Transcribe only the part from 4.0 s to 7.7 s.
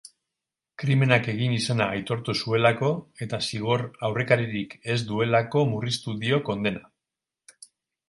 aurrekaririk ez duelako murriztu dio kondena.